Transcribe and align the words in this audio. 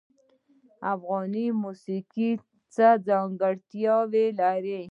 افغاني 0.93 1.45
موسیقی 1.61 2.31
څه 2.73 2.87
ځانګړتیا 3.07 3.95
لري؟ 4.41 4.81